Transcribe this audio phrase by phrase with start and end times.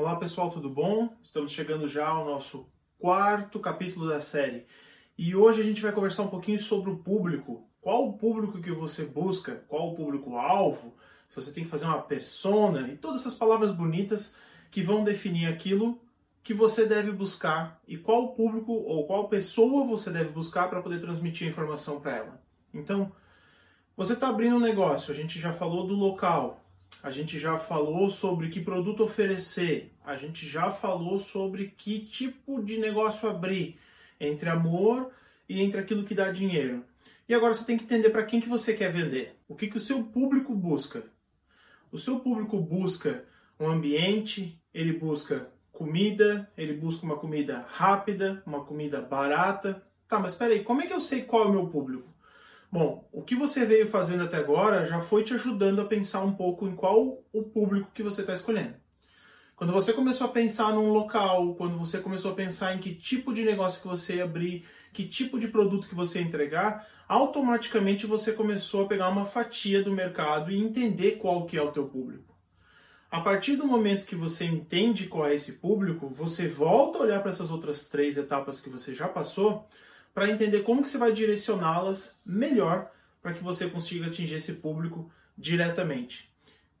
[0.00, 1.14] Olá pessoal, tudo bom?
[1.22, 4.64] Estamos chegando já ao nosso quarto capítulo da série
[5.16, 7.68] e hoje a gente vai conversar um pouquinho sobre o público.
[7.82, 9.62] Qual o público que você busca?
[9.68, 10.96] Qual o público-alvo?
[11.28, 14.34] Se você tem que fazer uma persona e todas essas palavras bonitas
[14.70, 16.00] que vão definir aquilo
[16.42, 20.98] que você deve buscar e qual público ou qual pessoa você deve buscar para poder
[21.02, 22.42] transmitir a informação para ela.
[22.72, 23.12] Então,
[23.94, 26.64] você está abrindo um negócio, a gente já falou do local,
[27.02, 32.62] a gente já falou sobre que produto oferecer, a gente já falou sobre que tipo
[32.62, 33.78] de negócio abrir
[34.20, 35.10] entre amor
[35.48, 36.84] e entre aquilo que dá dinheiro.
[37.28, 39.76] E agora você tem que entender para quem que você quer vender, o que, que
[39.76, 41.04] o seu público busca.
[41.90, 43.24] O seu público busca
[43.58, 49.82] um ambiente, ele busca comida, ele busca uma comida rápida, uma comida barata.
[50.06, 52.12] Tá, mas espera aí, como é que eu sei qual é o meu público?
[52.72, 56.32] Bom, o que você veio fazendo até agora já foi te ajudando a pensar um
[56.32, 58.76] pouco em qual o público que você está escolhendo.
[59.56, 63.34] Quando você começou a pensar num local, quando você começou a pensar em que tipo
[63.34, 68.06] de negócio que você ia abrir, que tipo de produto que você ia entregar, automaticamente
[68.06, 71.88] você começou a pegar uma fatia do mercado e entender qual que é o teu
[71.88, 72.38] público.
[73.10, 77.20] A partir do momento que você entende qual é esse público, você volta a olhar
[77.20, 79.68] para essas outras três etapas que você já passou
[80.14, 82.90] para entender como que você vai direcioná-las melhor
[83.22, 86.30] para que você consiga atingir esse público diretamente.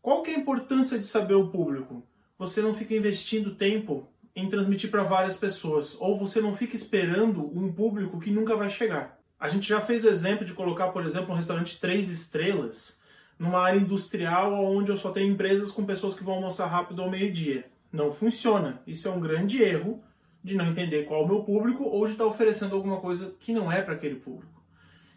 [0.00, 2.02] Qual que é a importância de saber o público?
[2.38, 7.44] Você não fica investindo tempo em transmitir para várias pessoas, ou você não fica esperando
[7.58, 9.18] um público que nunca vai chegar.
[9.38, 13.00] A gente já fez o exemplo de colocar, por exemplo, um restaurante três estrelas
[13.38, 17.10] numa área industrial onde eu só tenho empresas com pessoas que vão almoçar rápido ao
[17.10, 17.66] meio-dia.
[17.92, 18.82] Não funciona.
[18.86, 20.02] Isso é um grande erro
[20.42, 23.52] de não entender qual é o meu público ou de estar oferecendo alguma coisa que
[23.52, 24.62] não é para aquele público.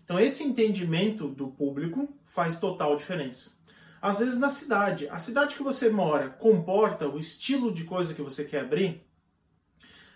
[0.03, 3.51] Então, esse entendimento do público faz total diferença.
[4.01, 8.21] Às vezes, na cidade, a cidade que você mora comporta o estilo de coisa que
[8.21, 9.05] você quer abrir.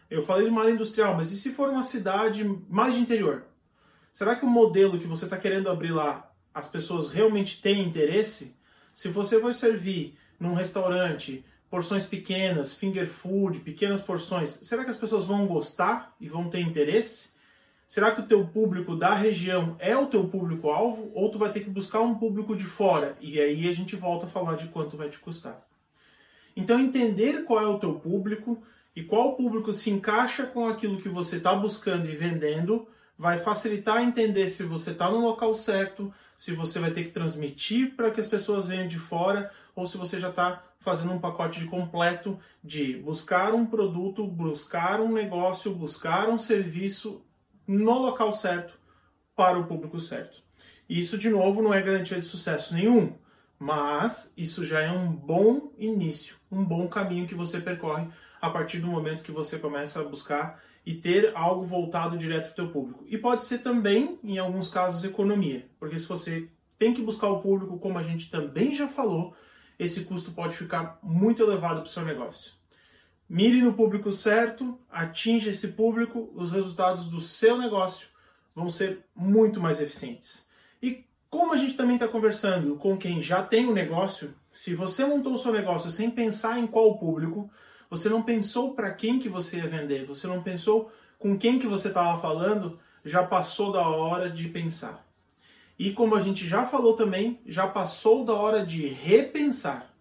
[0.10, 3.46] Eu falei de uma área industrial, mas e se for uma cidade mais de interior?
[4.12, 8.58] Será que o modelo que você está querendo abrir lá, as pessoas realmente têm interesse?
[8.94, 14.96] Se você for servir num restaurante porções pequenas, finger food, pequenas porções, será que as
[14.96, 17.34] pessoas vão gostar e vão ter interesse?
[17.86, 21.60] Será que o teu público da região é o teu público-alvo ou tu vai ter
[21.60, 23.18] que buscar um público de fora?
[23.20, 25.68] E aí a gente volta a falar de quanto vai te custar.
[26.56, 28.64] Então entender qual é o teu público
[28.96, 32.88] e qual público se encaixa com aquilo que você está buscando e vendendo
[33.18, 37.96] vai facilitar entender se você está no local certo, se você vai ter que transmitir
[37.96, 41.66] para que as pessoas venham de fora ou se você já está fazendo um pacote
[41.66, 47.26] completo de buscar um produto, buscar um negócio, buscar um serviço
[47.68, 48.78] no local certo
[49.36, 50.44] para o público certo.
[50.88, 53.16] Isso, de novo, não é garantia de sucesso nenhum,
[53.58, 58.08] mas isso já é um bom início, um bom caminho que você percorre
[58.42, 62.52] a partir do momento que você começa a buscar e ter algo voltado direto para
[62.52, 63.06] o teu público.
[63.08, 67.42] E pode ser também, em alguns casos, economia, porque se você tem que buscar o
[67.42, 69.36] público, como a gente também já falou,
[69.80, 72.54] esse custo pode ficar muito elevado para o seu negócio.
[73.28, 78.10] Mire no público certo, atinja esse público, os resultados do seu negócio
[78.54, 80.48] vão ser muito mais eficientes.
[80.82, 81.06] E
[81.38, 85.06] como a gente também está conversando com quem já tem o um negócio, se você
[85.06, 87.50] montou o seu negócio sem pensar em qual público,
[87.90, 91.68] você não pensou para quem que você ia vender, você não pensou com quem que
[91.68, 95.06] você estava falando, já passou da hora de pensar.
[95.78, 99.94] E como a gente já falou também, já passou da hora de repensar.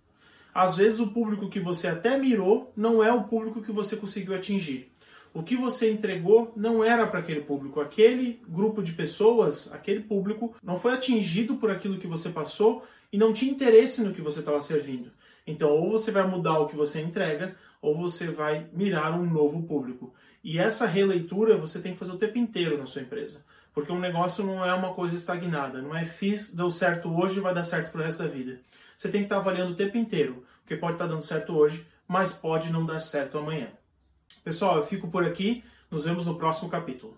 [0.55, 4.37] Às vezes o público que você até mirou não é o público que você conseguiu
[4.37, 4.94] atingir.
[5.35, 7.81] O que você entregou não era para aquele público.
[7.81, 13.19] Aquele grupo de pessoas, aquele público, não foi atingido por aquilo que você passou e
[13.19, 15.11] não tinha interesse no que você estava servindo.
[15.45, 19.65] Então, ou você vai mudar o que você entrega, ou você vai mirar um novo
[19.65, 20.15] público.
[20.43, 23.45] E essa releitura você tem que fazer o tempo inteiro na sua empresa.
[23.75, 25.83] Porque um negócio não é uma coisa estagnada.
[25.83, 28.61] Não é fiz, deu certo hoje, vai dar certo pro resto da vida.
[28.97, 30.45] Você tem que estar avaliando o tempo inteiro.
[30.61, 33.69] Porque pode estar dando certo hoje, mas pode não dar certo amanhã.
[34.45, 35.65] Pessoal, eu fico por aqui.
[35.91, 37.17] Nos vemos no próximo capítulo.